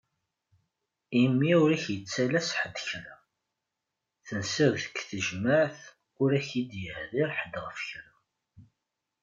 Imi 1.21 1.51
ur 1.63 1.71
ak-yettalas 1.77 2.49
ḥed 2.59 2.75
kra! 2.87 3.15
Tensiḍ 4.25 4.73
deg 4.83 4.97
tejmaɛt 5.09 5.79
ur 6.21 6.29
ak-d-yehḍir 6.39 7.29
ḥed 7.39 7.53
ɣef 7.63 7.77
kra. 7.87 8.13